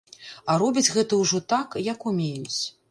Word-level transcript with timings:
А 0.53 0.55
робяць 0.63 0.93
гэта 0.95 1.21
ўжо 1.21 1.43
так, 1.55 1.79
як 1.93 2.11
умеюць. 2.13 2.61